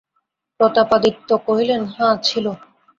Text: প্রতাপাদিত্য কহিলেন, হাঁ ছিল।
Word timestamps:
প্রতাপাদিত্য 0.59 1.29
কহিলেন, 1.47 1.81
হাঁ 1.95 2.13
ছিল। 2.23 2.45